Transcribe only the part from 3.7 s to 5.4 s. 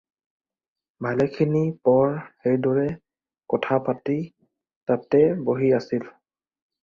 পাতি তাতে